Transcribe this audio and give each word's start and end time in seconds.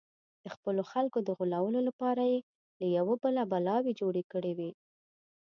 د 0.43 0.45
خپلو 0.55 0.81
خلکو 0.91 1.17
د 1.23 1.29
غولولو 1.37 1.79
لپاره 1.89 2.23
یې 2.31 2.39
له 2.79 2.85
یوه 2.97 3.15
بله 3.23 3.41
بلاوې 3.51 3.91
جوړې 4.01 4.23
کړې 4.31 4.51
وې. 4.57 4.71